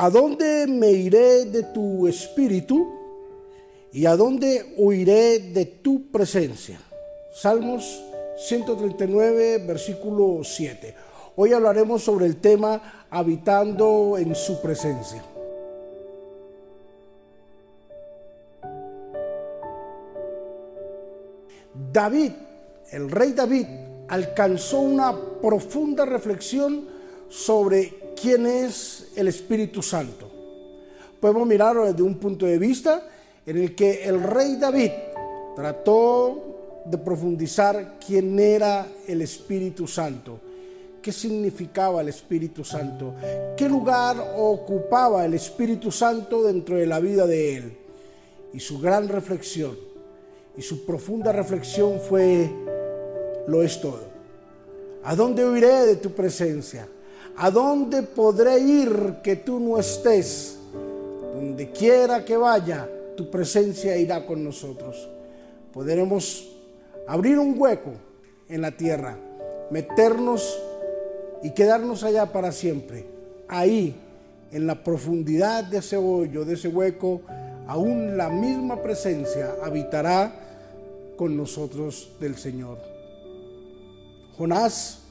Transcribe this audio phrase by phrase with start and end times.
[0.00, 2.86] ¿A dónde me iré de tu espíritu?
[3.92, 6.80] ¿Y a dónde huiré de tu presencia?
[7.32, 8.00] Salmos
[8.36, 10.94] 139, versículo 7.
[11.34, 15.20] Hoy hablaremos sobre el tema habitando en su presencia.
[21.92, 22.30] David,
[22.92, 23.66] el rey David,
[24.06, 25.12] alcanzó una
[25.42, 26.86] profunda reflexión
[27.28, 30.30] sobre quién es el Espíritu Santo.
[31.20, 33.06] Podemos mirarlo desde un punto de vista
[33.44, 34.90] en el que el rey David
[35.56, 40.40] trató de profundizar quién era el Espíritu Santo,
[41.02, 43.14] qué significaba el Espíritu Santo,
[43.56, 47.78] qué lugar ocupaba el Espíritu Santo dentro de la vida de él.
[48.52, 49.76] Y su gran reflexión
[50.56, 52.50] y su profunda reflexión fue,
[53.46, 54.08] lo es todo.
[55.04, 56.88] ¿A dónde huiré de tu presencia?
[57.40, 60.58] ¿A dónde podré ir que tú no estés?
[61.32, 65.08] Donde quiera que vaya, tu presencia irá con nosotros.
[65.72, 66.48] Podremos
[67.06, 67.92] abrir un hueco
[68.48, 69.16] en la tierra,
[69.70, 70.58] meternos
[71.44, 73.06] y quedarnos allá para siempre.
[73.46, 73.94] Ahí,
[74.50, 77.20] en la profundidad de ese hoyo, de ese hueco,
[77.68, 80.32] aún la misma presencia habitará
[81.16, 82.78] con nosotros del Señor.
[84.36, 85.02] Jonás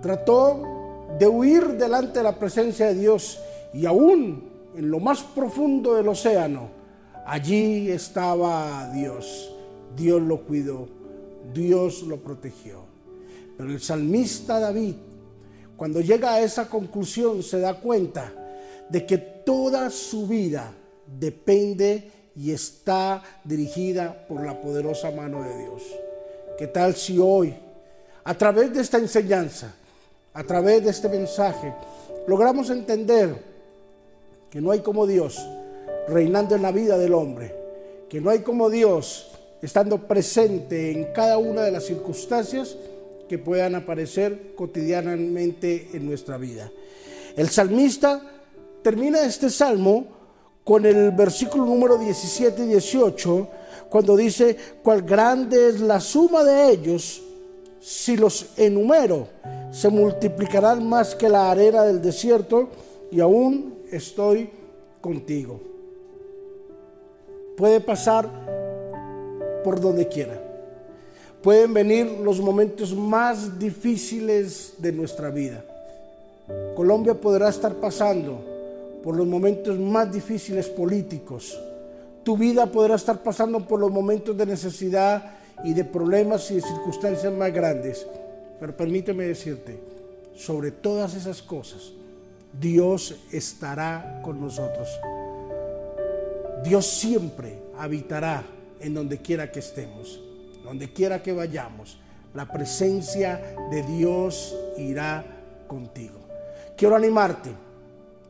[0.00, 0.77] trató
[1.16, 3.40] de huir delante de la presencia de Dios
[3.72, 6.68] y aún en lo más profundo del océano,
[7.26, 9.54] allí estaba Dios.
[9.96, 10.88] Dios lo cuidó,
[11.52, 12.82] Dios lo protegió.
[13.56, 14.94] Pero el salmista David,
[15.76, 18.32] cuando llega a esa conclusión, se da cuenta
[18.88, 20.72] de que toda su vida
[21.18, 25.82] depende y está dirigida por la poderosa mano de Dios.
[26.56, 27.54] ¿Qué tal si hoy,
[28.22, 29.74] a través de esta enseñanza,
[30.38, 31.74] a través de este mensaje,
[32.28, 33.42] logramos entender
[34.48, 35.44] que no hay como Dios
[36.06, 37.52] reinando en la vida del hombre,
[38.08, 42.76] que no hay como Dios estando presente en cada una de las circunstancias
[43.28, 46.70] que puedan aparecer cotidianamente en nuestra vida.
[47.34, 48.22] El salmista
[48.80, 50.06] termina este salmo
[50.62, 53.48] con el versículo número 17 y 18,
[53.90, 57.24] cuando dice, cuál grande es la suma de ellos
[57.80, 59.26] si los enumero
[59.70, 62.68] se multiplicarán más que la arena del desierto
[63.10, 64.50] y aún estoy
[65.00, 65.60] contigo.
[67.56, 68.28] Puede pasar
[69.64, 70.40] por donde quiera.
[71.42, 75.64] Pueden venir los momentos más difíciles de nuestra vida.
[76.74, 78.40] Colombia podrá estar pasando
[79.02, 81.58] por los momentos más difíciles políticos.
[82.22, 85.32] Tu vida podrá estar pasando por los momentos de necesidad
[85.64, 88.06] y de problemas y de circunstancias más grandes.
[88.60, 89.78] Pero permíteme decirte,
[90.36, 91.92] sobre todas esas cosas,
[92.58, 94.88] Dios estará con nosotros.
[96.64, 98.44] Dios siempre habitará
[98.80, 100.20] en donde quiera que estemos,
[100.64, 101.98] donde quiera que vayamos.
[102.34, 105.24] La presencia de Dios irá
[105.66, 106.18] contigo.
[106.76, 107.50] Quiero animarte,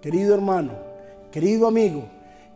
[0.01, 0.73] querido hermano,
[1.31, 2.09] querido amigo,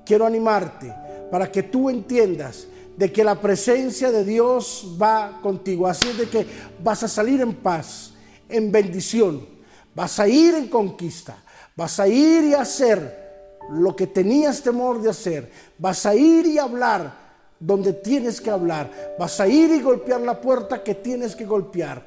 [0.04, 0.92] quiero animarte
[1.30, 2.66] para que tú entiendas
[2.96, 5.86] de que la presencia de Dios va contigo.
[5.86, 6.46] Así de que
[6.82, 8.12] vas a salir en paz,
[8.48, 9.46] en bendición,
[9.94, 11.36] vas a ir en conquista,
[11.76, 13.22] vas a ir y hacer
[13.70, 17.22] lo que tenías temor de hacer, vas a ir y hablar
[17.58, 22.04] donde tienes que hablar, vas a ir y golpear la puerta que tienes que golpear,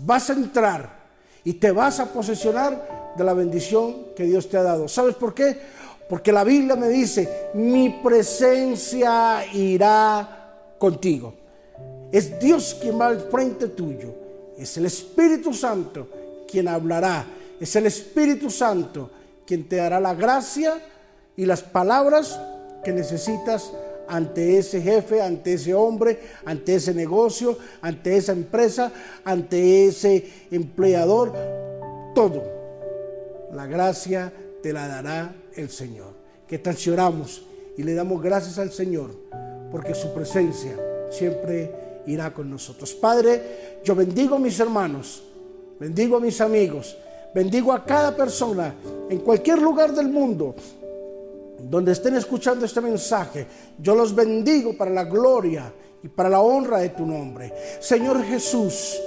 [0.00, 0.98] vas a entrar
[1.44, 4.88] y te vas a posesionar de la bendición que Dios te ha dado.
[4.88, 5.60] ¿Sabes por qué?
[6.08, 11.34] Porque la Biblia me dice, mi presencia irá contigo.
[12.10, 14.14] Es Dios quien va al frente tuyo.
[14.56, 16.08] Es el Espíritu Santo
[16.50, 17.26] quien hablará.
[17.60, 19.10] Es el Espíritu Santo
[19.46, 20.80] quien te dará la gracia
[21.36, 22.40] y las palabras
[22.82, 23.70] que necesitas
[24.08, 28.90] ante ese jefe, ante ese hombre, ante ese negocio, ante esa empresa,
[29.24, 31.34] ante ese empleador.
[32.14, 32.42] Todo.
[33.52, 34.32] La gracia
[34.62, 36.12] te la dará el Señor.
[36.46, 37.42] Que tal si oramos
[37.76, 39.10] y le damos gracias al Señor
[39.70, 40.76] porque su presencia
[41.10, 42.94] siempre irá con nosotros.
[42.94, 45.22] Padre, yo bendigo a mis hermanos,
[45.78, 46.96] bendigo a mis amigos,
[47.34, 48.74] bendigo a cada persona
[49.08, 50.54] en cualquier lugar del mundo
[51.60, 53.46] donde estén escuchando este mensaje.
[53.78, 55.72] Yo los bendigo para la gloria
[56.02, 57.52] y para la honra de tu nombre.
[57.80, 58.98] Señor Jesús,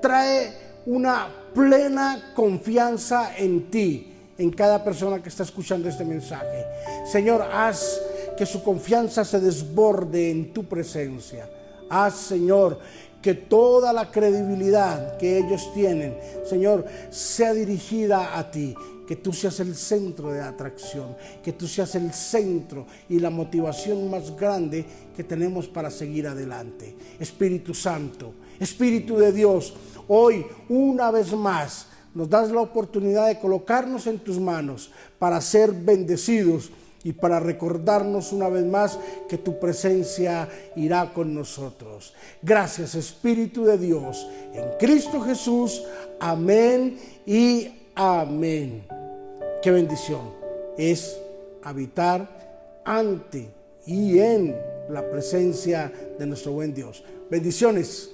[0.00, 0.52] trae
[0.86, 6.64] una plena confianza en ti en cada persona que está escuchando este mensaje.
[7.10, 8.00] Señor, haz
[8.36, 11.48] que su confianza se desborde en tu presencia.
[11.88, 12.78] Haz, Señor,
[13.22, 18.74] que toda la credibilidad que ellos tienen, Señor, sea dirigida a ti.
[19.06, 24.10] que tú seas el centro de atracción, que tú seas el centro y la motivación
[24.10, 24.84] más grande
[25.14, 26.96] que tenemos para seguir adelante.
[27.20, 29.74] Espíritu Santo, Espíritu de Dios,
[30.08, 35.72] hoy una vez más nos das la oportunidad de colocarnos en tus manos para ser
[35.72, 36.70] bendecidos
[37.02, 42.14] y para recordarnos una vez más que tu presencia irá con nosotros.
[42.42, 45.82] Gracias Espíritu de Dios, en Cristo Jesús.
[46.18, 48.84] Amén y amén.
[49.62, 50.32] Qué bendición
[50.78, 51.18] es
[51.62, 53.50] habitar ante
[53.86, 54.56] y en
[54.88, 57.02] la presencia de nuestro buen Dios.
[57.30, 58.13] Bendiciones.